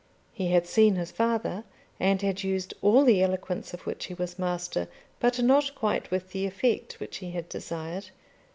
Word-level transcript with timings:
He 0.33 0.47
had 0.47 0.65
seen 0.65 0.95
his 0.95 1.11
father 1.11 1.63
and 1.99 2.23
had 2.23 2.41
used 2.41 2.73
all 2.81 3.05
the 3.05 3.21
eloquence 3.21 3.71
of 3.71 3.85
which 3.85 4.05
he 4.05 4.15
was 4.15 4.39
master, 4.39 4.87
but 5.19 5.37
not 5.43 5.75
quite 5.75 6.09
with 6.09 6.31
the 6.31 6.47
effect 6.47 6.99
which 6.99 7.17
he 7.17 7.29
had 7.29 7.47
desired. 7.49 8.09